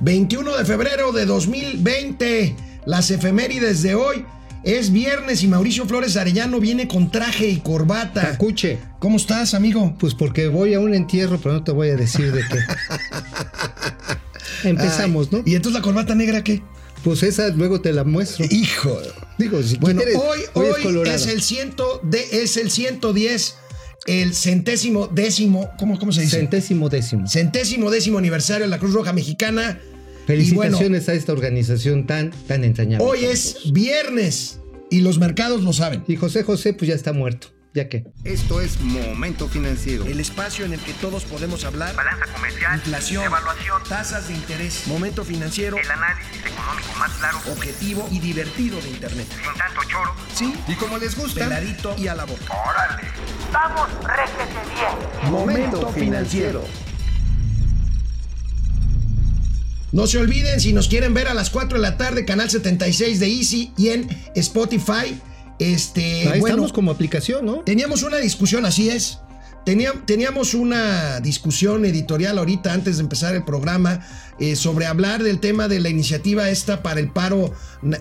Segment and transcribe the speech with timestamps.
[0.00, 2.56] 21 de febrero de 2020.
[2.86, 4.24] Las efemérides de hoy.
[4.64, 8.30] Es viernes y Mauricio Flores Arellano viene con traje y corbata.
[8.30, 8.78] Escuche.
[9.00, 9.96] ¿Cómo estás, amigo?
[9.98, 12.58] Pues porque voy a un entierro, pero no te voy a decir de qué.
[14.68, 15.42] Empezamos, ¿no?
[15.44, 16.62] ¿Y entonces la corbata negra qué?
[17.02, 18.44] Pues esa luego te la muestro.
[18.48, 18.96] Hijo.
[19.38, 23.56] Digo, si Bueno, quieres, hoy, hoy, es es, el ciento de, es el 110,
[24.06, 26.38] el centésimo décimo, ¿cómo, cómo se dice?
[26.38, 27.26] centésimo décimo.
[27.28, 29.78] centésimo décimo aniversario de la Cruz Roja Mexicana.
[29.80, 33.04] Bueno, Felicitaciones a esta organización tan, tan entrañable.
[33.04, 36.04] hoy es viernes y los mercados lo saben.
[36.06, 37.48] Y José José, pues ya está muerto.
[37.74, 38.04] ¿Ya qué?
[38.24, 40.04] Esto es Momento Financiero.
[40.04, 41.94] El espacio en el que todos podemos hablar.
[41.94, 48.06] Balanza comercial, Inflación, evaluación, tasas de interés, momento financiero, el análisis económico más claro, objetivo
[48.10, 49.26] y divertido de Internet.
[49.30, 50.14] sin tanto choro.
[50.34, 52.44] Sí, Y como les gusta, peladito y a la boca.
[52.44, 53.08] ¡Órale!
[53.50, 55.32] ¡Vamos, réjete bien!
[55.32, 56.64] Momento Financiero.
[59.92, 63.18] No se olviden, si nos quieren ver a las 4 de la tarde, canal 76
[63.18, 65.18] de Easy y en Spotify.
[65.58, 67.58] Este, Ahí bueno, estamos como aplicación, ¿no?
[67.60, 69.18] teníamos una discusión, así es.
[69.64, 74.00] Tenía- teníamos una discusión editorial ahorita antes de empezar el programa
[74.40, 77.54] eh, sobre hablar del tema de la iniciativa esta para el paro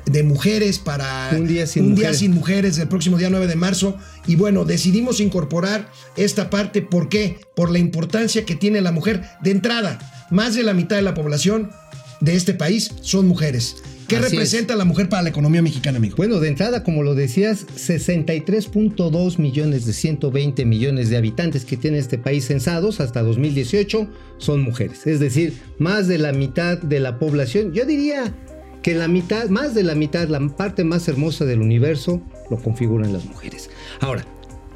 [0.07, 2.17] de mujeres, para Un día sin un día mujeres.
[2.17, 3.95] sin mujeres del próximo día 9 de marzo.
[4.25, 6.81] Y bueno, decidimos incorporar esta parte.
[6.81, 7.39] ¿Por qué?
[7.55, 9.21] Por la importancia que tiene la mujer.
[9.43, 9.99] De entrada,
[10.31, 11.69] más de la mitad de la población
[12.21, 13.75] de este país son mujeres.
[14.11, 14.31] ¿Qué Así es.
[14.33, 16.17] representa la mujer para la economía mexicana, amigo?
[16.17, 21.97] Bueno, de entrada, como lo decías, 63.2 millones de 120 millones de habitantes que tiene
[21.97, 25.07] este país censados hasta 2018 son mujeres.
[25.07, 28.35] Es decir, más de la mitad de la población, yo diría
[28.83, 33.13] que la mitad, más de la mitad, la parte más hermosa del universo lo configuran
[33.13, 33.69] las mujeres.
[34.01, 34.25] Ahora,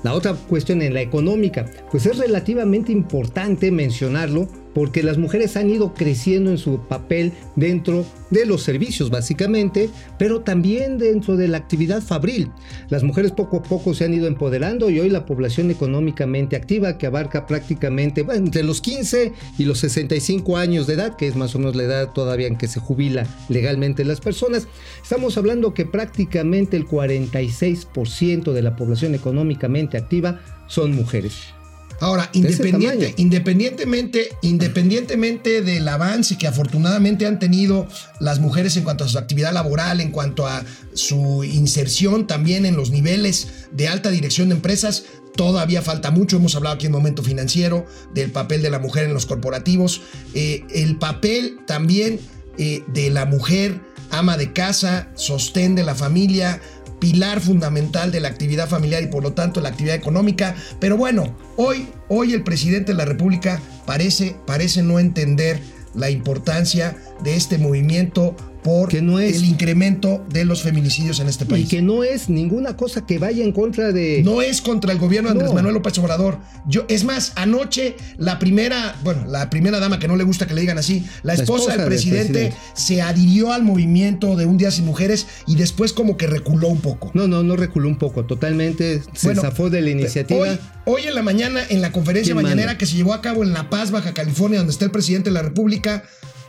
[0.03, 5.69] la otra cuestión en la económica, pues es relativamente importante mencionarlo porque las mujeres han
[5.69, 11.57] ido creciendo en su papel dentro de los servicios básicamente, pero también dentro de la
[11.57, 12.51] actividad fabril.
[12.89, 16.97] Las mujeres poco a poco se han ido empoderando y hoy la población económicamente activa
[16.97, 21.55] que abarca prácticamente entre los 15 y los 65 años de edad, que es más
[21.55, 24.67] o menos la edad todavía en que se jubila legalmente las personas,
[25.01, 31.54] estamos hablando que prácticamente el 46% de la población económicamente activa son mujeres.
[31.99, 37.87] Ahora, independiente, independientemente, independientemente del avance que afortunadamente han tenido
[38.19, 40.63] las mujeres en cuanto a su actividad laboral, en cuanto a
[40.93, 46.37] su inserción también en los niveles de alta dirección de empresas, todavía falta mucho.
[46.37, 50.01] Hemos hablado aquí en Momento Financiero del papel de la mujer en los corporativos,
[50.33, 52.19] eh, el papel también
[52.57, 53.79] eh, de la mujer
[54.11, 56.61] ama de casa, sostén de la familia,
[56.99, 60.55] pilar fundamental de la actividad familiar y por lo tanto la actividad económica.
[60.79, 65.59] Pero bueno, hoy, hoy el presidente de la República parece, parece no entender
[65.93, 71.27] la importancia de este movimiento por Que no es- el incremento de los feminicidios en
[71.27, 71.69] este Y país.
[71.69, 74.23] que no es ninguna cosa que vaya en contra de...
[74.25, 75.53] No es contra el gobierno de Andrés No.
[75.55, 76.39] Manuel López Obrador.
[76.67, 80.55] Yo, es más, anoche la primera, bueno, la primera dama que no le gusta que
[80.55, 84.57] le digan así, la esposa, esposa del del presidente, se adhirió al movimiento de Un
[84.57, 87.11] Día Sin Mujeres y después como que reculó un poco.
[87.13, 90.39] No, no, no reculó un poco, totalmente se Bueno, zafó de la iniciativa.
[90.39, 92.77] Hoy, hoy en la mañana, en la conferencia ¿Quién mañanera manda?
[92.79, 95.35] que se llevó a cabo en La Paz, Baja California, donde está el presidente de
[95.35, 96.03] la República,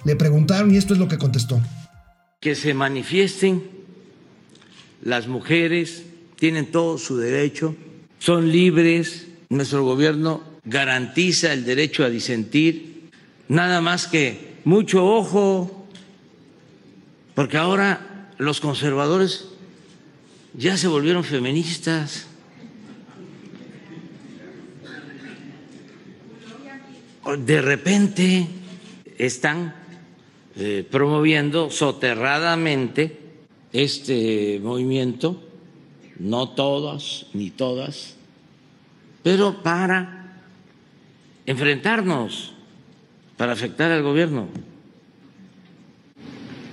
[0.06, 1.60] le preguntaron y esto es lo que contestó.
[2.38, 3.64] que se manifiesten,
[5.02, 6.04] las mujeres
[6.36, 7.74] tienen todo su derecho,
[8.20, 13.10] son libres, nuestro gobierno garantiza el derecho a disentir,
[13.48, 15.88] nada más que mucho ojo,
[17.34, 19.46] porque ahora los conservadores
[20.54, 22.26] ya se volvieron feministas.
[27.38, 28.46] De repente
[29.18, 29.85] están
[30.58, 33.20] eh, promoviendo soterradamente
[33.74, 35.42] este movimiento,
[36.18, 38.14] no todas ni todas,
[39.22, 40.40] pero para
[41.44, 42.54] enfrentarnos,
[43.36, 44.48] para afectar al gobierno.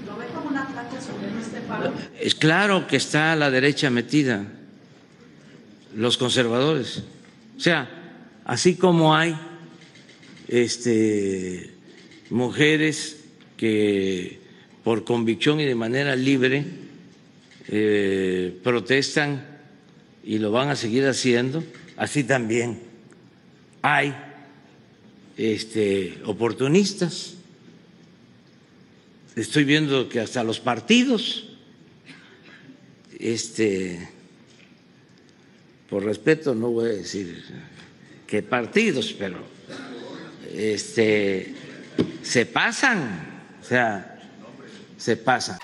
[0.07, 1.91] ¿Lo ve como un ataque sobre este paro?
[2.21, 4.45] Es claro que está la derecha metida,
[5.93, 7.03] los conservadores.
[7.57, 7.89] O sea,
[8.45, 9.35] así como hay
[10.47, 11.73] este,
[12.29, 13.22] mujeres
[13.63, 14.39] que
[14.83, 16.65] por convicción y de manera libre
[17.69, 19.61] eh, protestan
[20.21, 21.63] y lo van a seguir haciendo,
[21.95, 22.81] así también
[23.81, 24.13] hay
[25.37, 27.35] este, oportunistas.
[29.37, 31.45] Estoy viendo que hasta los partidos,
[33.17, 34.09] este,
[35.89, 37.41] por respeto no voy a decir
[38.27, 39.37] qué partidos, pero
[40.53, 41.55] este,
[42.23, 43.31] se pasan
[43.63, 44.19] O sea,
[44.97, 45.57] se pasa.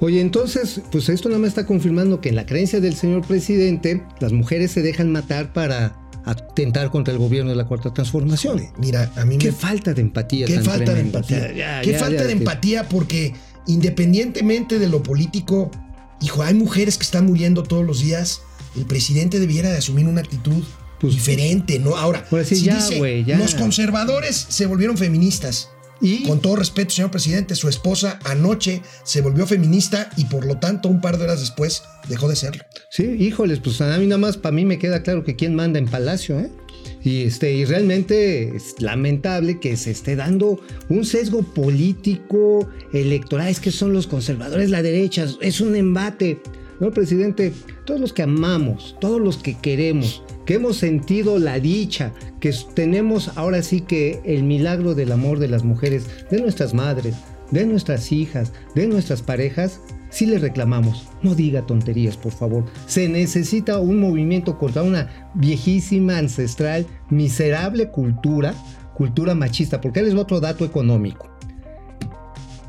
[0.00, 4.02] Oye, entonces, pues esto nada más está confirmando que en la creencia del señor presidente,
[4.20, 8.60] las mujeres se dejan matar para atentar contra el gobierno de la Cuarta Transformación.
[8.78, 10.46] Mira, a mí Qué me falta de empatía.
[10.46, 11.36] Qué tan falta de empatía.
[11.36, 13.34] O sea, ya, Qué ya, falta ya, de que- empatía porque
[13.66, 15.70] independientemente de lo político,
[16.20, 18.40] hijo, hay mujeres que están muriendo todos los días.
[18.76, 20.64] El presidente debiera de asumir una actitud
[21.00, 21.96] Pues- diferente, ¿no?
[21.96, 23.38] Ahora, Ahora sí, si ya, dice, güey, ya.
[23.38, 25.70] los conservadores se volvieron feministas.
[26.00, 30.58] Y Con todo respeto, señor presidente, su esposa anoche se volvió feminista y por lo
[30.58, 32.64] tanto un par de horas después dejó de serlo.
[32.90, 35.78] Sí, híjoles, pues a mí nada más, para mí me queda claro que quién manda
[35.78, 36.50] en Palacio, ¿eh?
[37.02, 40.58] Y, este, y realmente es lamentable que se esté dando
[40.88, 46.40] un sesgo político, electoral, es que son los conservadores, la derecha, es un embate.
[46.80, 47.52] No, presidente,
[47.84, 52.12] todos los que amamos, todos los que queremos, que hemos sentido la dicha,
[52.44, 57.14] que tenemos ahora sí que el milagro del amor de las mujeres, de nuestras madres,
[57.50, 59.80] de nuestras hijas, de nuestras parejas,
[60.10, 62.66] sí le reclamamos, no diga tonterías, por favor.
[62.86, 68.52] Se necesita un movimiento contra una viejísima, ancestral, miserable cultura,
[68.92, 71.34] cultura machista, porque les va otro dato económico.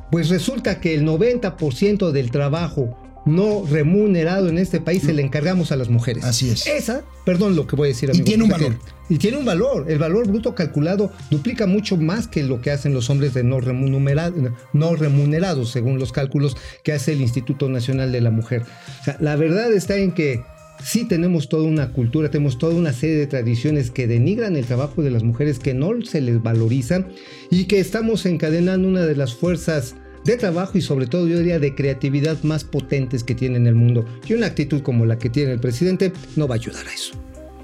[0.10, 5.72] Pues resulta que el 90% del trabajo no remunerado en este país se le encargamos
[5.72, 6.24] a las mujeres.
[6.24, 6.68] Así es.
[6.68, 8.26] Esa, perdón lo que voy a decir, Y amigo.
[8.26, 8.76] tiene un valor.
[9.10, 9.86] Y tiene un valor.
[9.90, 13.60] El valor bruto calculado duplica mucho más que lo que hacen los hombres de no,
[13.60, 14.32] remunera-
[14.74, 18.64] no remunerados, según los cálculos que hace el Instituto Nacional de la Mujer.
[19.02, 20.42] O sea, la verdad está en que
[20.84, 25.02] sí tenemos toda una cultura, tenemos toda una serie de tradiciones que denigran el trabajo
[25.04, 27.06] de las mujeres, que no se les valoriza
[27.50, 29.96] y que estamos encadenando una de las fuerzas
[30.26, 33.76] de trabajo y sobre todo yo diría de creatividad más potentes que tiene en el
[33.76, 34.06] mundo.
[34.28, 37.14] Y una actitud como la que tiene el presidente no va a ayudar a eso.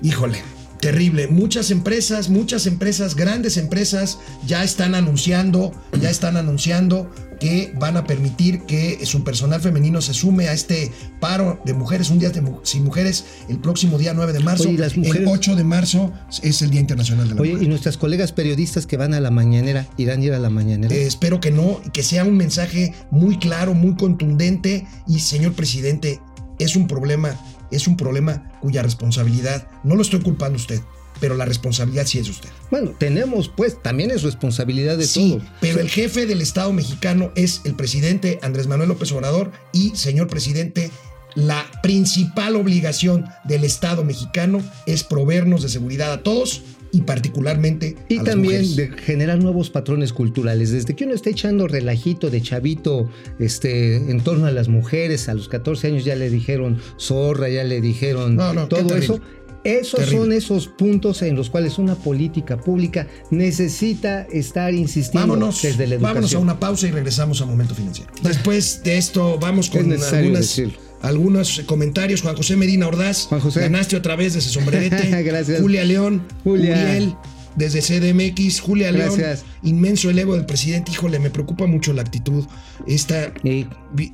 [0.02, 0.38] Híjole,
[0.82, 1.28] terrible.
[1.28, 8.04] Muchas empresas, muchas empresas, grandes empresas ya están anunciando, ya están anunciando que van a
[8.04, 12.44] permitir que su personal femenino se sume a este paro de mujeres, un día de
[12.64, 14.66] sin mujeres, el próximo día 9 de marzo.
[14.66, 15.22] Oye, ¿y las mujeres?
[15.22, 16.14] El 8 de marzo
[16.44, 17.66] es el Día Internacional de la Oye, Mujer.
[17.66, 20.94] y nuestras colegas periodistas que van a la mañanera, irán a ir a la mañanera.
[20.94, 24.86] Eh, espero que no, y que sea un mensaje muy claro, muy contundente.
[25.08, 26.20] Y señor presidente,
[26.60, 27.36] es un problema,
[27.72, 30.82] es un problema cuya responsabilidad, no lo estoy culpando a usted,
[31.20, 32.50] pero la responsabilidad sí es usted.
[32.72, 37.62] bueno, tenemos pues, también es responsabilidad de Sí, pero el jefe del Estado mexicano es
[37.64, 40.92] el presidente Andrés Manuel López Obrador y, señor presidente,
[41.36, 48.16] la principal obligación del Estado mexicano es proveernos de seguridad a todos y particularmente Y
[48.16, 48.76] a las también mujeres.
[48.76, 50.72] de generar nuevos patrones culturales.
[50.72, 53.10] Desde que uno está echando relajito de chavito
[53.40, 57.64] este, en torno a las mujeres, a los 14 años ya le dijeron zorra, ya
[57.64, 59.20] le dijeron No, no, qué todo eso.
[59.64, 60.18] Esos Terrible.
[60.18, 65.96] son esos puntos en los cuales una política pública necesita estar insistiendo Vámonos, desde la
[65.96, 66.02] educación.
[66.02, 68.12] vámonos a una pausa y regresamos a Momento Financiero.
[68.24, 70.74] Después de esto, vamos Es con necesario algunas, decirlo.
[71.02, 72.22] Algunos comentarios.
[72.22, 73.62] Juan José Medina Ordaz, Juan José.
[73.62, 75.22] ganaste otra vez de ese sombrerete.
[75.24, 75.62] Gracias.
[75.62, 76.72] Julia León, Julia.
[76.74, 77.16] Uriel,
[77.56, 78.60] desde CDMX.
[78.62, 79.46] Julia León, Gracias.
[79.64, 80.92] inmenso el ego del presidente.
[80.92, 82.46] Híjole, me preocupa mucho la actitud.
[82.88, 84.14] Esta, vi-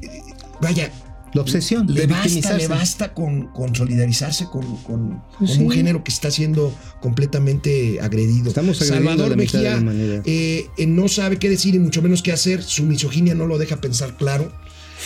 [0.61, 0.91] vaya,
[1.33, 5.71] la obsesión le de basta, le basta con, con solidarizarse con, con- Pues con un
[5.71, 8.47] género que está siendo completamente agredido.
[8.47, 9.77] Estamos Salvador Mejía
[10.25, 12.63] eh, eh, no sabe qué decir y mucho menos qué hacer.
[12.63, 14.51] Su misoginia no lo deja pensar claro.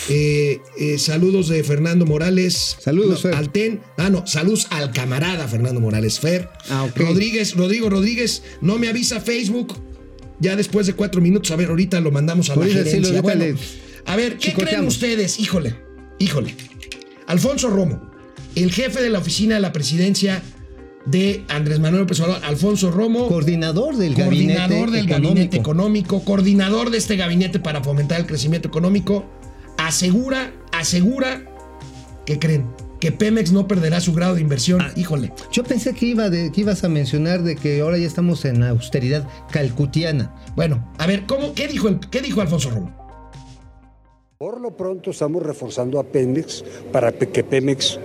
[0.08, 2.76] Eh, eh, saludos de Fernando Morales.
[2.80, 3.34] Saludos, No, Fer.
[3.34, 3.80] Al TEN.
[3.96, 6.18] Ah, no, saludos al camarada Fernando Morales.
[6.18, 6.48] Fer.
[6.70, 6.88] Ah.
[6.94, 9.74] Rodríguez, Rodrigo Rodríguez, no me avisa Facebook.
[10.40, 13.22] Ya después de cuatro minutos, a ver, ahorita lo mandamos a la sí, gerencia.
[13.22, 13.44] Bueno,
[14.06, 15.38] a ver, ¿qué creen ustedes?
[15.38, 15.76] Híjole,
[16.18, 16.56] híjole.
[17.28, 18.10] Alfonso Romo,
[18.56, 20.42] el jefe de la oficina de la presidencia
[21.06, 25.28] de Andrés Manuel López Obrador, Alfonso Romo, Coordinador del coordinador gabinete del económico.
[25.28, 29.24] gabinete económico, coordinador de este gabinete para fomentar el crecimiento económico,
[29.92, 31.42] asegura, asegura,
[32.24, 32.64] ¿qué creen?
[32.98, 34.80] Que Pemex no perderá su grado de inversión.
[34.80, 34.90] Ah.
[34.96, 35.32] Híjole.
[35.52, 38.62] Yo pensé que, iba de, que ibas a mencionar de que ahora ya estamos en
[38.62, 40.34] austeridad calcutiana.
[40.56, 42.96] Bueno, a ver, ¿cómo, qué, dijo el, ¿qué dijo Alfonso Romo?
[44.38, 47.98] Por lo pronto estamos reforzando a Pemex para que Pemex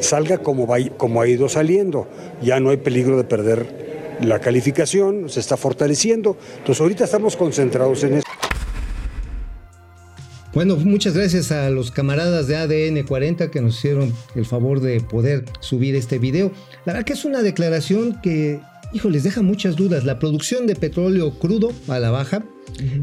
[0.00, 2.06] salga como, va- como ha ido saliendo.
[2.42, 6.36] Ya no hay peligro de perder la calificación, se está fortaleciendo.
[6.58, 8.26] Entonces ahorita estamos concentrados en eso.
[10.52, 15.00] Bueno, muchas gracias a los camaradas de ADN 40 que nos hicieron el favor de
[15.00, 16.50] poder subir este video.
[16.84, 18.60] La verdad que es una declaración que,
[18.92, 20.02] hijo, les deja muchas dudas.
[20.04, 22.42] La producción de petróleo crudo a la baja,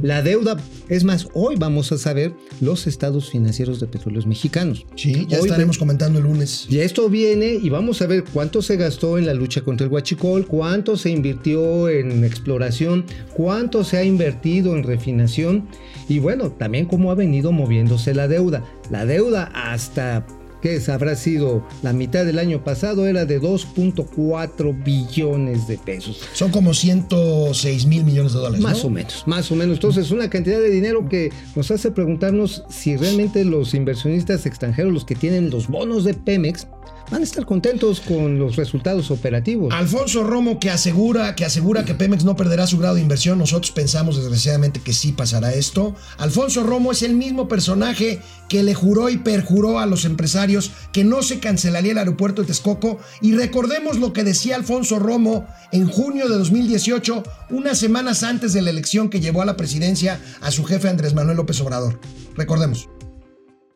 [0.02, 0.58] La deuda,
[0.90, 4.86] es más, hoy vamos a saber los estados financieros de petróleos mexicanos.
[4.96, 6.68] Sí, ya Hoy estaremos comentando el lunes.
[6.70, 9.92] y esto viene y vamos a ver cuánto se gastó en la lucha contra el
[9.92, 15.68] huachicol, cuánto se invirtió en exploración, cuánto se ha invertido en refinación
[16.10, 18.64] y bueno, también cómo ha venido moviéndose la deuda.
[18.90, 20.26] La deuda hasta
[20.68, 26.22] que habrá sido la mitad del año pasado era de 2.4 billones de pesos.
[26.34, 28.62] Son como 106 mil millones de dólares.
[28.62, 28.88] Más ¿no?
[28.88, 29.78] o menos, más o menos.
[29.78, 35.06] Entonces, una cantidad de dinero que nos hace preguntarnos si realmente los inversionistas extranjeros, los
[35.06, 36.68] que tienen los bonos de Pemex,
[37.10, 39.74] van a estar contentos con los resultados operativos.
[39.74, 43.40] Alfonso Romo que asegura, que asegura que Pemex no perderá su grado de inversión.
[43.40, 45.96] Nosotros pensamos desgraciadamente que sí pasará esto.
[46.18, 51.04] Alfonso Romo es el mismo personaje que le juró y perjuró a los empresarios que
[51.04, 53.00] no se cancelaría el aeropuerto de Texcoco.
[53.22, 58.62] Y recordemos lo que decía Alfonso Romo en junio de 2018, unas semanas antes de
[58.62, 62.00] la elección que llevó a la presidencia a su jefe Andrés Manuel López Obrador.
[62.36, 62.90] Recordemos.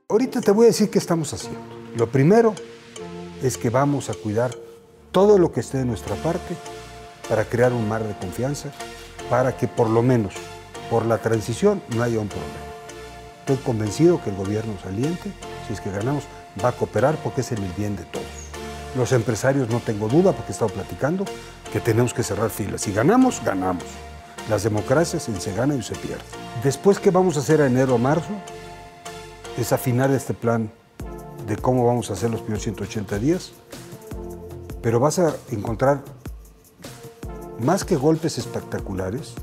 [0.09, 1.59] Ahorita te voy a decir qué estamos haciendo.
[1.95, 2.53] Lo primero
[3.41, 4.51] es que vamos a cuidar
[5.11, 6.55] todo lo que esté de nuestra parte
[7.27, 8.69] para crear un mar de confianza,
[9.29, 10.33] para que por lo menos
[10.89, 12.51] por la transición no haya un problema.
[13.39, 15.31] Estoy convencido que el gobierno saliente,
[15.67, 16.23] si es que ganamos,
[16.63, 18.25] va a cooperar porque es en el bien de todos.
[18.95, 21.25] Los empresarios no tengo duda, porque he estado platicando,
[21.71, 22.81] que tenemos que cerrar filas.
[22.81, 23.85] Si ganamos, ganamos.
[24.49, 26.23] Las democracias se gana y se pierde.
[26.63, 28.33] Después, ¿qué vamos a hacer a enero o marzo?
[29.57, 30.71] Es afinar este plan
[31.47, 33.51] de cómo vamos a hacer los primeros 180 días,
[34.81, 36.03] pero vas a encontrar
[37.59, 39.33] más que golpes espectaculares,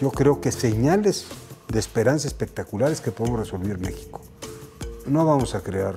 [0.00, 1.26] yo creo que señales
[1.68, 4.20] de esperanza espectaculares que podemos resolver México.
[5.06, 5.94] No vamos a crear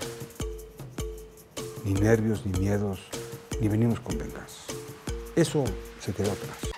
[1.84, 3.00] ni nervios, ni miedos,
[3.60, 4.62] ni venimos con venganza.
[5.36, 5.64] Eso
[6.00, 6.73] se quedó atrás.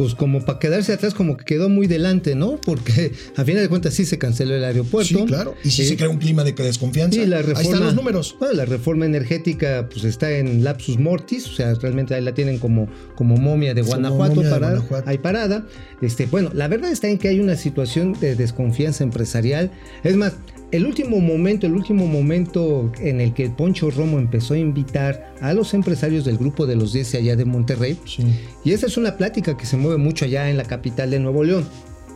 [0.00, 2.58] Pues como para quedarse atrás, como que quedó muy delante, ¿no?
[2.58, 5.18] Porque a final de cuentas sí se canceló el aeropuerto.
[5.18, 5.54] Sí, claro.
[5.62, 7.20] Y Eh, se crea un clima de desconfianza.
[7.20, 8.34] Sí, la reforma, Ahí están los números.
[8.38, 12.58] Bueno, la reforma energética pues está en lapsus mortis, o sea, realmente ahí la tienen
[12.58, 15.10] como, como momia de Guanajuato, momia de Guanajuato.
[15.10, 15.66] ahí parada.
[16.00, 19.70] Este, bueno, la verdad está en que hay una situación de desconfianza empresarial.
[20.02, 20.32] Es más,
[20.72, 25.52] el último momento, el último momento en el que Poncho Romo empezó a invitar a
[25.52, 28.24] los empresarios del grupo de los 10 allá de Monterrey, Sí.
[28.64, 31.42] y esa es una plática que se mueve mucho allá en la capital de Nuevo
[31.44, 31.64] León,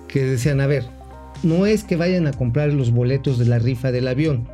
[0.08, 0.84] que decían, a ver,
[1.42, 4.48] no es que vayan a comprar los boletos de la rifa del avión,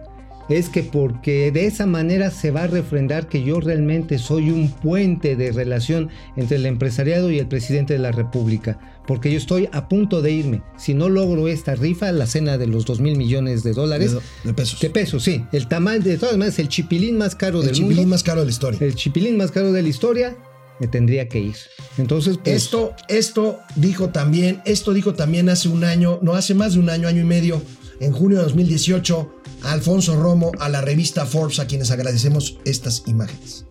[0.51, 4.71] es que porque de esa manera se va a refrendar que yo realmente soy un
[4.71, 9.69] puente de relación entre el empresariado y el presidente de la República, porque yo estoy
[9.73, 10.63] a punto de irme.
[10.77, 14.21] Si no logro esta rifa, la cena de los 2 mil millones de dólares, De,
[14.45, 14.81] de pesos.
[14.81, 17.97] de pesos, sí, el tamaño, de todas maneras, el chipilín más caro el del chipilín
[17.97, 18.79] mundo, más caro de la historia.
[18.83, 20.37] el chipilín más caro de la historia,
[20.81, 21.55] me tendría que ir.
[21.99, 26.73] Entonces, pues, Esto, esto dijo también, esto dijo también hace un año, no hace más
[26.75, 27.63] de un año, año y medio,
[28.01, 33.05] en junio de 2018, a Alfonso Romo, a la revista Forbes, a quienes agradecemos estas
[33.07, 33.67] imágenes.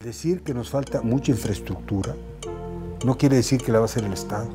[0.00, 2.14] Decir que nos falta mucha infraestructura
[3.04, 4.48] no quiere decir que la va a hacer el Estado.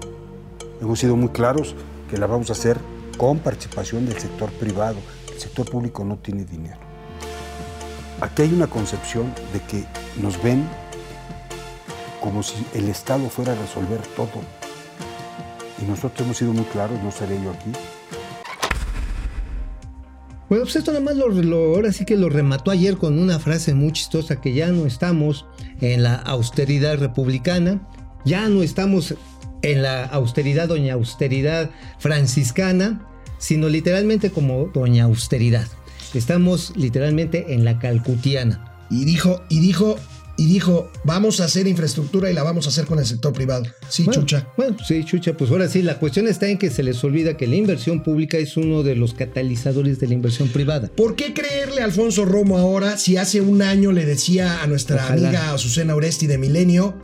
[0.81, 1.75] Hemos sido muy claros
[2.09, 2.79] que la vamos a hacer
[3.15, 4.97] con participación del sector privado.
[5.31, 6.79] El sector público no tiene dinero.
[8.21, 9.85] Aquí hay una concepción de que
[10.19, 10.67] nos ven
[12.21, 14.41] como si el Estado fuera a resolver todo.
[15.79, 17.71] Y nosotros hemos sido muy claros, no seré yo aquí,
[20.49, 23.75] Bueno, pues esto nada más lo, ahora sí que lo remató ayer con una frase
[23.75, 25.45] muy chistosa que ya no estamos
[25.79, 27.87] en la austeridad republicana,
[28.25, 29.13] ya no estamos
[29.61, 35.67] en la austeridad, doña austeridad franciscana, sino literalmente como doña austeridad.
[36.15, 38.87] Estamos literalmente en la calcutiana.
[38.89, 39.97] Y dijo, y dijo,
[40.39, 43.65] y dijo, vamos a hacer infraestructura y la vamos a hacer con el sector privado.
[43.89, 44.47] Sí, Bueno, chucha.
[44.55, 47.45] Bueno, sí, chucha, pues ahora sí, la cuestión está en que se les olvida que
[47.45, 50.87] la inversión pública es uno de los catalizadores de la inversión privada.
[50.95, 55.03] ¿Por qué creerle a Alfonso Romo ahora si hace un año le decía a nuestra
[55.03, 55.27] Ojalá.
[55.27, 56.97] amiga Azucena Oresti de Milenio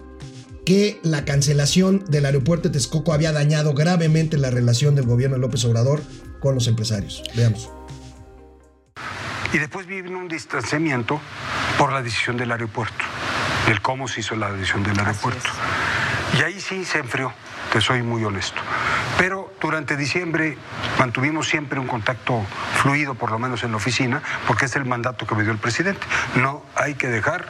[0.66, 5.42] que la cancelación del aeropuerto de Texcoco había dañado gravemente la relación del gobierno de
[5.42, 6.02] López Obrador
[6.40, 7.22] con los empresarios?
[7.36, 7.70] Veamos.
[9.54, 11.20] Y después vino un distanciamiento
[11.78, 13.06] por la decisión del aeropuerto,
[13.68, 15.50] del cómo se hizo la decisión del aeropuerto.
[16.38, 17.34] Y ahí sí se enfrió,
[17.72, 18.62] te soy muy honesto.
[19.18, 20.58] Pero durante diciembre
[21.00, 22.46] mantuvimos siempre un contacto
[22.76, 25.58] fluido, por lo menos en la oficina, porque es el mandato que me dio el
[25.58, 26.06] presidente.
[26.36, 27.46] No hay que dejar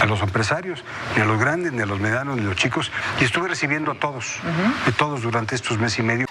[0.00, 0.84] a los empresarios,
[1.16, 2.92] ni a los grandes, ni a los medianos, ni a los chicos.
[3.20, 4.40] Y estuve recibiendo a todos,
[4.86, 6.29] de todos durante estos meses y medio.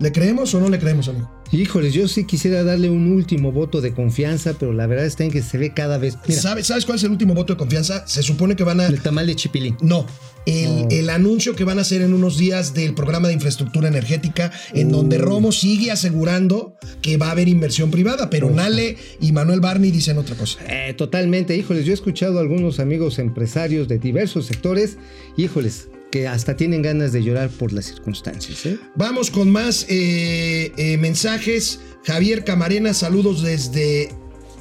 [0.00, 1.30] ¿Le creemos o no le creemos, amigo?
[1.52, 5.30] Híjoles, yo sí quisiera darle un último voto de confianza, pero la verdad está en
[5.30, 6.18] que se ve cada vez.
[6.26, 8.04] Mira, ¿Sabes, ¿Sabes cuál es el último voto de confianza?
[8.08, 8.86] Se supone que van a...
[8.86, 9.76] el tamal de chipilín.
[9.80, 10.04] No,
[10.46, 10.88] el, Oh.
[10.90, 14.90] el anuncio que van a hacer en unos días del programa de infraestructura energética, en
[14.90, 19.92] donde Romo sigue asegurando que va a haber inversión privada, pero Nale y Manuel Barney
[19.92, 20.58] dicen otra cosa.
[20.68, 24.98] Eh, totalmente, híjoles, yo he escuchado a algunos amigos empresarios de diversos sectores,
[25.36, 28.64] híjoles, que hasta tienen ganas de llorar por las circunstancias.
[28.66, 28.78] ¿eh?
[28.94, 31.80] Vamos con más eh, eh, mensajes.
[32.04, 34.10] Javier Camarena, saludos desde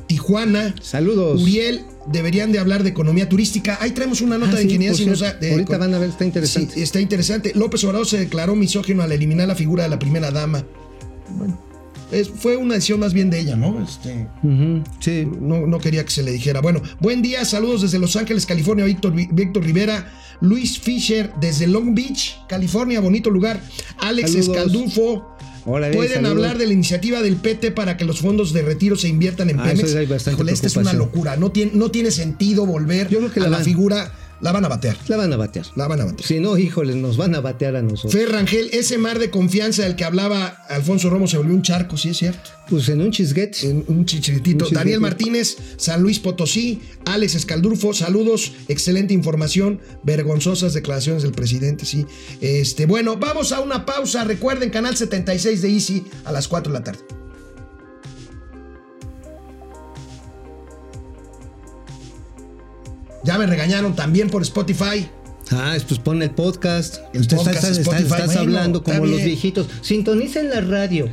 [0.07, 0.73] Tijuana.
[0.81, 1.43] Saludos.
[1.43, 1.81] Uriel,
[2.11, 3.77] deberían de hablar de economía turística.
[3.81, 5.45] Ahí traemos una nota Ah, de sí, ingeniería sinuosa- cierto.
[5.45, 6.73] de- Ahorita van a ver, está interesante.
[6.73, 7.51] Sí, está interesante.
[7.53, 10.65] López Obrador se declaró misógino al eliminar la figura de la primera dama.
[11.37, 11.63] Bueno,
[12.13, 13.83] es- fue una decisión más bien de ella, ¿no?
[13.83, 14.27] Este,
[14.99, 15.27] sí.
[15.41, 16.61] no, no quería que se le dijera.
[16.61, 21.93] Bueno, buen día, saludos desde Los Ángeles, California, Víctor, Víctor Rivera, Luis Fisher desde Long
[21.95, 23.61] Beach, California, bonito lugar.
[23.99, 24.47] Alex Saludos.
[24.57, 25.29] Escaldufo.
[25.65, 26.31] Órale, Pueden saludos.
[26.33, 29.59] hablar de la iniciativa del PT para que los fondos de retiro se inviertan en
[29.61, 29.95] Ah, Pemex.
[29.95, 31.37] hay bastante Híjole, esta es una locura.
[31.37, 34.11] No tiene, no tiene sentido volver Yo creo que a la figura.
[34.43, 34.97] La van a batear.
[35.07, 35.65] La van a batear.
[35.77, 36.27] La van a batear.
[36.27, 38.11] Si no, híjoles, nos van a batear a nosotros.
[38.11, 41.95] Fer Rangel, ese mar de confianza del que hablaba Alfonso Romo se volvió un charco,
[41.95, 42.49] sí es cierto.
[42.69, 43.69] Pues en un chisguete.
[43.69, 43.85] En.
[43.87, 44.67] Un chichiritito.
[44.69, 52.05] Daniel Martínez, San Luis Potosí, Alex Escaldurfo, saludos, excelente información, vergonzosas declaraciones del presidente, sí.
[52.41, 54.25] Este, bueno, vamos a una pausa.
[54.25, 57.22] Recuerden, canal 76 de Easy a las 4 de la tarde.
[63.33, 65.09] Ya me regañaron también por Spotify.
[65.51, 66.99] Ah, pues pon el podcast.
[67.13, 69.67] El Usted podcast, está- está- Spotify, estás bueno, hablando está como los viejitos.
[69.81, 71.09] Sintonicen la radio.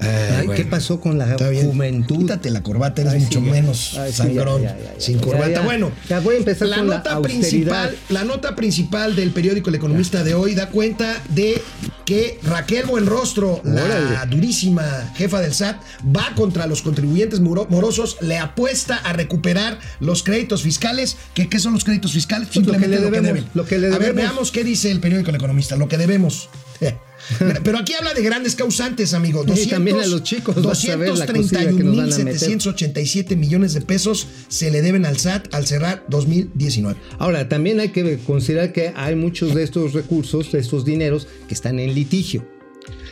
[0.00, 0.52] Ay, bueno.
[0.54, 2.18] ¿Qué pasó con la juventud?
[2.20, 3.50] Quítate la corbata, eres Ay, mucho ya.
[3.52, 4.62] menos Ay, sangrón.
[4.62, 5.60] ya, ya, sin corbata.
[5.62, 9.76] Bueno, Ya voy a empezar la con nota principal, la nota principal del periódico El
[9.76, 11.60] Economista de hoy da cuenta de
[12.06, 15.80] que Raquel Buenrostro, la durísima jefa del SAT,
[16.16, 21.16] va contra los contribuyentes moro- morosos, le apuesta a recuperar los créditos fiscales.
[21.34, 22.48] ¿Qué, qué son los créditos fiscales?
[22.52, 23.50] Pues lo que Simplemente le lo que debemos, deben.
[23.54, 24.22] lo que le A ver, debemos.
[24.32, 26.48] veamos qué dice el periódico El Economista, lo que debemos.
[27.64, 29.44] Pero aquí habla de grandes causantes, amigo.
[29.54, 32.50] Y también a los chicos, vas a ver la cosilla que nos van a meter.
[32.58, 36.98] 231.787 millones de pesos se le deben al SAT al cerrar 2019.
[37.18, 41.54] Ahora, también hay que considerar que hay muchos de estos recursos, de estos dineros, que
[41.54, 42.59] están en litigio.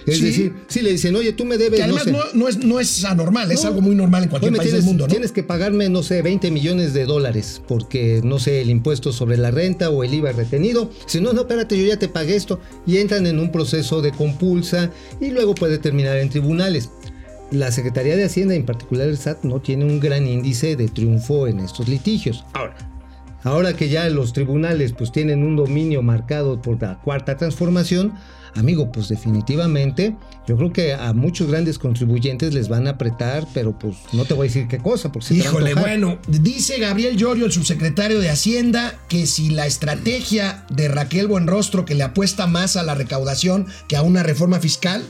[0.07, 0.25] Es Sí.
[0.25, 1.79] decir, si le dicen, oye, tú me debes.
[1.79, 4.29] Que además no, no, sé, no es, no es anormal, es algo muy normal en
[4.31, 5.11] cualquier país tienes, del mundo, ¿no?
[5.11, 9.37] tienes que pagarme, no sé, 20 millones de dólares porque, no sé, el impuesto sobre
[9.37, 10.91] la renta o el IVA retenido.
[11.07, 12.61] Si no, no, espérate, yo ya te pagué esto.
[12.87, 16.91] Y entran en un proceso de compulsa y luego puede terminar en tribunales.
[17.51, 21.47] La Secretaría de Hacienda, en particular el SAT, no tiene un gran índice de triunfo
[21.47, 22.45] en estos litigios.
[22.53, 22.77] Ahora,
[23.43, 28.13] ahora que ya los tribunales pues tienen un dominio marcado por la cuarta transformación,
[28.59, 30.17] amigo, pues definitivamente
[30.47, 34.35] yo creo que a muchos grandes contribuyentes les van a apretar, pero pues no te
[34.35, 38.99] voy a decir qué cosa, porque Híjole, bueno, dice Gabriel Llorio, el subsecretario de Hacienda,
[39.09, 43.97] que si la estrategia de Raquel Buenrostro, que le apuesta más a la recaudación que
[43.97, 45.03] a una reforma fiscal,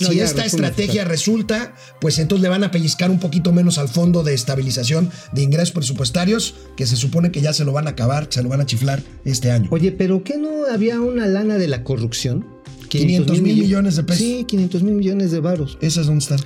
[0.00, 1.08] No, si ya, esta estrategia fiscal.
[1.08, 5.42] resulta, pues entonces le van a pellizcar un poquito menos al fondo de estabilización de
[5.42, 8.60] ingresos presupuestarios, que se supone que ya se lo van a acabar, se lo van
[8.60, 9.68] a chiflar este año.
[9.70, 12.44] Oye, pero ¿qué no había una lana de la corrupción?
[12.98, 14.18] 500 mil millones de pesos.
[14.22, 15.78] Sí, 500 mil millones de varos.
[15.80, 16.38] Esas dónde están.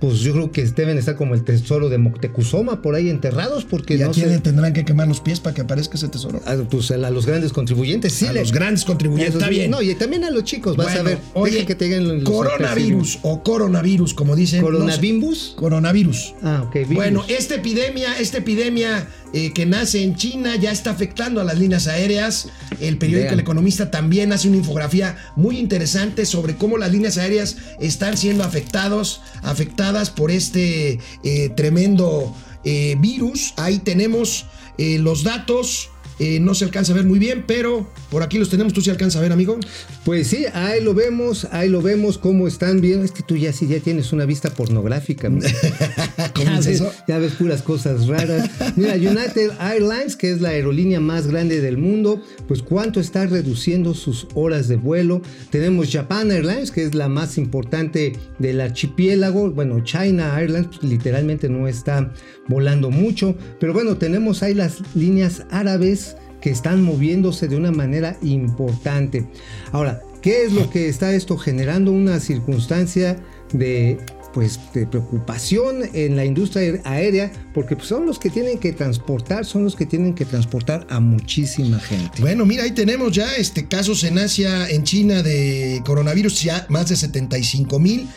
[0.00, 3.96] Pues yo creo que deben estar como el tesoro de Moctezuma por ahí enterrados, porque
[3.96, 4.38] ¿Y a no quién sé.
[4.40, 6.40] tendrán que quemar los pies para que aparezca ese tesoro?
[6.46, 8.24] a, pues a los grandes contribuyentes, sí.
[8.24, 9.34] a le- los grandes contribuyentes.
[9.34, 9.70] Está bien.
[9.70, 11.18] No, y también a los chicos, vas a Bueno, ver.
[11.34, 14.62] Oye, que te los coronavirus o coronavirus, como dicen.
[14.62, 15.52] ¿Coronavimbus?
[15.56, 16.32] Coronavirus.
[16.42, 16.72] Ah, ok.
[16.76, 16.94] virus.
[16.94, 21.58] Bueno, esta epidemia, esta epidemia eh, que nace en China ya está afectando a las
[21.58, 22.48] líneas aéreas.
[22.80, 23.34] El periódico Vean.
[23.34, 28.44] El Economista también hace una infografía muy interesante sobre cómo las líneas aéreas están siendo
[28.44, 33.54] afectados, afectadas por este eh, tremendo eh, virus.
[33.56, 34.46] Ahí tenemos
[34.78, 35.90] los datos.
[36.20, 38.74] Eh, no se alcanza a ver muy bien, pero por aquí los tenemos.
[38.74, 39.58] ¿Tú sí alcanza a ver, amigo?
[40.04, 43.02] Pues sí, ahí lo vemos, ahí lo vemos cómo están bien.
[43.02, 45.28] Es que tú ya sí ya tienes una vista pornográfica.
[46.34, 46.92] ¿Cómo ya, es ves, eso?
[47.08, 48.50] ya ves puras cosas raras.
[48.76, 53.94] Mira, United Airlines, que es la aerolínea más grande del mundo, pues cuánto está reduciendo
[53.94, 55.22] sus horas de vuelo.
[55.48, 59.50] Tenemos Japan Airlines, que es la más importante del archipiélago.
[59.52, 62.12] Bueno, China Airlines pues, literalmente no está
[62.46, 63.34] volando mucho.
[63.58, 66.09] Pero bueno, tenemos ahí las líneas árabes
[66.40, 69.26] que están moviéndose de una manera importante.
[69.72, 71.92] Ahora, ¿qué es lo que está esto generando?
[71.92, 73.16] Una circunstancia
[73.52, 73.98] de
[74.32, 79.44] pues de preocupación en la industria aérea porque pues, son los que tienen que transportar,
[79.44, 82.20] son los que tienen que transportar a muchísima gente.
[82.20, 86.88] Bueno, mira, ahí tenemos ya este casos en Asia, en China de coronavirus, ya más
[86.88, 88.08] de 75 mil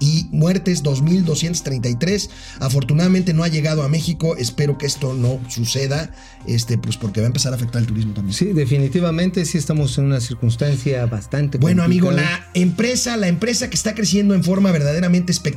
[0.00, 2.30] y muertes 2.233.
[2.60, 6.12] Afortunadamente no ha llegado a México, espero que esto no suceda,
[6.46, 8.34] este, pues porque va a empezar a afectar el turismo también.
[8.34, 13.76] Sí, definitivamente sí estamos en una circunstancia bastante Bueno, amigo, la empresa, la empresa que
[13.76, 15.49] está creciendo en forma verdaderamente espectacular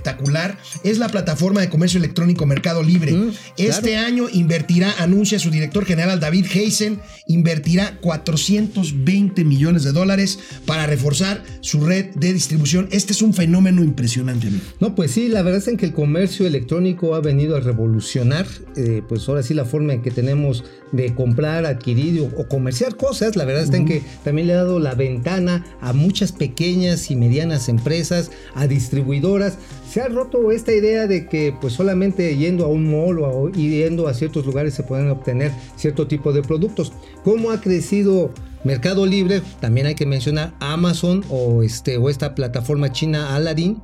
[0.84, 3.14] es la plataforma de comercio electrónico Mercado Libre.
[3.14, 4.08] Mm, este claro.
[4.08, 11.44] año invertirá, anuncia su director general David Heisen, invertirá 420 millones de dólares para reforzar
[11.62, 12.88] su red de distribución.
[12.92, 14.64] Este es un fenómeno impresionante, amigo.
[14.80, 19.02] No, pues sí, la verdad es que el comercio electrónico ha venido a revolucionar, eh,
[19.08, 23.36] pues ahora sí la forma en que tenemos de comprar, adquirir o, o comerciar cosas.
[23.36, 27.16] La verdad está en que también le ha dado la ventana a muchas pequeñas y
[27.16, 29.58] medianas empresas, a distribuidoras.
[29.94, 34.08] Se ha roto esta idea de que pues solamente yendo a un mall o yendo
[34.08, 36.94] a ciertos lugares se pueden obtener cierto tipo de productos.
[37.24, 38.32] ¿Cómo ha crecido
[38.64, 43.82] Mercado Libre, también hay que mencionar Amazon o, este, o esta plataforma china Aladdin,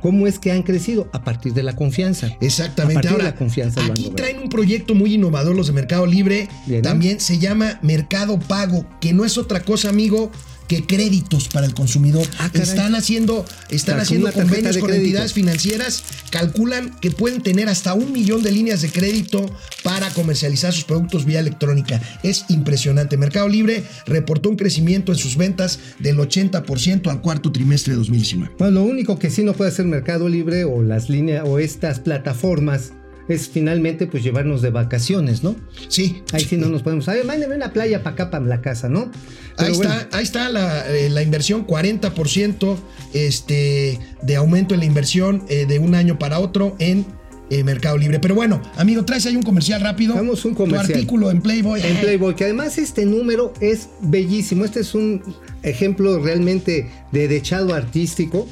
[0.00, 2.30] cómo es que han crecido a partir de la confianza.
[2.40, 2.94] Exactamente.
[2.94, 3.84] A partir Ahora, de la confianza.
[3.84, 6.48] aquí traen un proyecto muy innovador los de Mercado Libre.
[6.64, 6.88] Bien, ¿no?
[6.88, 10.30] También se llama Mercado Pago, que no es otra cosa, amigo,
[10.70, 12.24] que créditos para el consumidor.
[12.38, 15.04] Ah, están haciendo, están haciendo convenios con crédito.
[15.04, 16.04] entidades financieras.
[16.30, 19.50] Calculan que pueden tener hasta un millón de líneas de crédito
[19.82, 22.00] para comercializar sus productos vía electrónica.
[22.22, 23.16] Es impresionante.
[23.16, 28.54] Mercado Libre reportó un crecimiento en sus ventas del 80% al cuarto trimestre de 2019.
[28.56, 31.98] Bueno, lo único que sí no puede hacer Mercado Libre o las líneas o estas
[31.98, 32.92] plataformas
[33.34, 35.56] es finalmente pues llevarnos de vacaciones, ¿no?
[35.88, 36.22] Sí.
[36.32, 37.08] Ahí sí no nos podemos.
[37.08, 39.10] A ver, mándeme una playa para acá, para la casa, ¿no?
[39.56, 42.76] Pero Ahí bueno, está, ahí está la, eh, la inversión, 40%
[43.12, 47.04] este, de aumento en la inversión eh, de un año para otro en
[47.50, 48.20] eh, Mercado Libre.
[48.20, 50.14] Pero bueno, amigo, traes ahí un comercial rápido.
[50.14, 50.92] Vamos, un Tu comercial.
[50.98, 51.80] artículo en Playboy.
[51.82, 54.64] En Playboy, que además este número es bellísimo.
[54.64, 55.22] Este es un
[55.62, 58.46] ejemplo realmente de dechado artístico.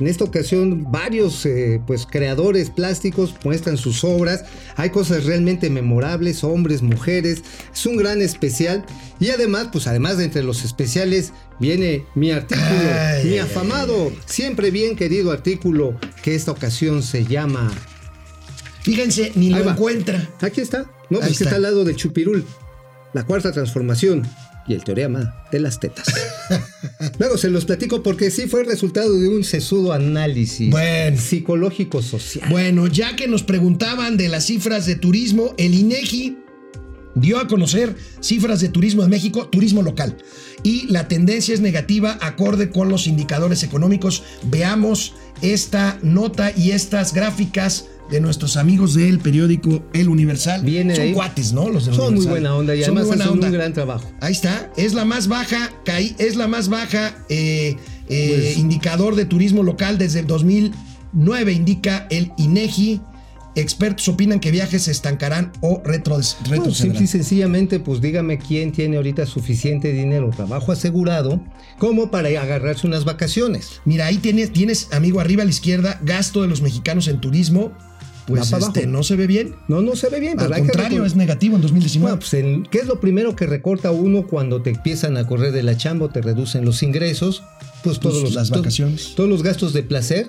[0.00, 4.44] En esta ocasión, varios eh, pues, creadores plásticos muestran sus obras.
[4.76, 7.42] Hay cosas realmente memorables, hombres, mujeres.
[7.72, 8.84] Es un gran especial.
[9.20, 14.12] Y además, pues además de entre los especiales, viene mi artículo, Ay, mi ay, afamado,
[14.26, 17.70] siempre bien querido artículo, que esta ocasión se llama
[18.82, 20.28] Fíjense, ni lo encuentra.
[20.40, 20.84] Aquí está.
[21.08, 21.44] No, pues está.
[21.44, 22.44] está al lado de Chupirul.
[23.14, 24.24] La cuarta transformación
[24.66, 26.06] y el teorema de las tetas.
[27.18, 31.20] Luego se los platico porque sí fue el resultado de un sesudo análisis Bueno.
[31.20, 32.48] psicológico social.
[32.50, 36.38] Bueno, ya que nos preguntaban de las cifras de turismo, el INEGI
[37.14, 40.16] dio a conocer cifras de turismo en México, turismo local.
[40.62, 44.22] Y la tendencia es negativa acorde con los indicadores económicos.
[44.44, 50.62] Veamos esta nota y estas gráficas de nuestros amigos del periódico El Universal.
[50.62, 51.12] Viene Son ahí.
[51.12, 51.68] cuates, ¿no?
[51.70, 53.46] Los del Son muy buena onda y Son muy además buena hacen onda.
[53.48, 54.10] un gran trabajo.
[54.20, 55.70] Ahí está, es la más baja,
[56.18, 57.76] es la más baja eh,
[58.08, 63.00] eh, Pues- indicador de turismo local desde el 2009, indica el INEGI.
[63.56, 66.72] Expertos opinan que viajes se estancarán o No, retrocederán.
[66.74, 71.40] simple y sencillamente, pues dígame quién tiene ahorita suficiente dinero, trabajo asegurado,
[71.78, 73.80] como para agarrarse unas vacaciones.
[73.84, 77.70] Mira, ahí tienes, tienes, amigo, arriba a la izquierda, gasto de los mexicanos en turismo.
[78.26, 78.72] Pues este, abajo.
[78.88, 79.54] no se ve bien.
[79.68, 80.40] No, no se ve bien.
[80.40, 82.02] Al que contrario, es negativo en 2019.
[82.12, 85.52] Bueno, pues en- ¿qué es lo primero que recorta uno cuando te empiezan a correr
[85.52, 87.42] de la chamba o te reducen los ingresos?
[87.82, 89.12] Pues todos los, las vacaciones.
[89.14, 90.28] todos los gastos de placer.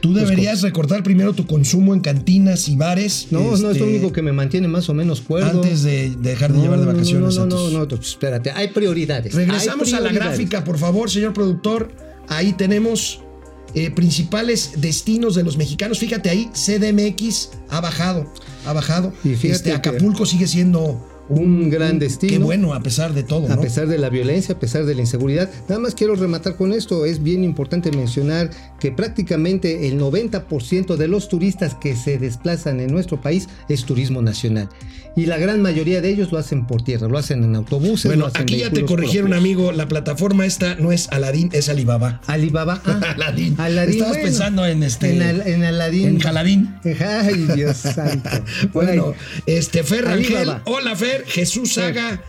[0.00, 3.28] Tú deberías recortar primero tu consumo en cantinas y bares.
[3.30, 5.48] No, no es este, lo único que me mantiene más o menos cuerdo.
[5.62, 7.88] Antes de dejar de No, llevar de no, no, vacaciones No, no, tus- no, no,
[7.88, 9.34] pues espérate, hay prioridades.
[9.34, 11.90] Regresamos hay a la gráfica, por favor, señor productor.
[12.28, 13.20] Ahí tenemos
[13.74, 15.98] eh, principales destinos de los mexicanos.
[15.98, 18.32] Fíjate ahí, CDMX ha bajado,
[18.64, 19.12] ha bajado.
[19.24, 22.32] Y fíjate Este, que- Acapulco sigue siendo Un gran destino.
[22.32, 23.60] Qué bueno, a pesar de todo, A ¿no?
[23.62, 25.50] pesar de la violencia, a pesar de la inseguridad.
[25.68, 27.04] Nada más quiero rematar con esto.
[27.04, 32.92] Es bien importante mencionar que prácticamente el 90% de los turistas que se desplazan en
[32.92, 34.68] nuestro país es turismo nacional.
[35.16, 38.04] Y la gran mayoría de ellos lo hacen por tierra, lo hacen en autobuses.
[38.04, 39.40] Bueno, lo hacen aquí ya te corrigieron, propios.
[39.56, 39.72] amigo.
[39.72, 42.20] La plataforma esta no es Aladdin, es Alibaba.
[42.26, 42.82] Alibaba.
[42.84, 43.54] ah, Aladín.
[43.58, 44.24] Aladín, Estabas bueno.
[44.28, 45.14] pensando en este.
[45.16, 46.08] En, Al- en Aladín.
[46.08, 46.74] en Jaladín.
[47.00, 48.28] Ay, Dios santo.
[48.74, 49.14] Bueno,
[49.46, 50.36] este Fer Rangel.
[50.36, 50.62] Alibaba.
[50.66, 51.15] Hola, Fer.
[51.26, 52.22] Jesús Saga.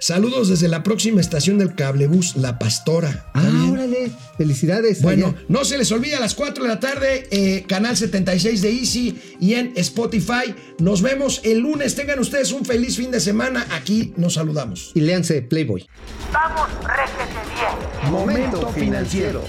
[0.00, 3.08] Saludos desde la próxima estación del cablebús La Pastora.
[3.08, 4.10] ¿Está Ah, órale.
[4.36, 5.00] Felicidades.
[5.00, 5.44] Bueno, allá.
[5.48, 9.18] no se les olvide a las 4 de la tarde, eh, canal 76 de Easy
[9.40, 10.54] y en Spotify.
[10.78, 11.94] Nos vemos el lunes.
[11.94, 13.66] Tengan ustedes un feliz fin de semana.
[13.70, 14.90] Aquí nos saludamos.
[14.94, 15.86] Y léanse Playboy.
[16.32, 18.12] Vamos, réjete bien.
[18.12, 19.42] Momento financiero.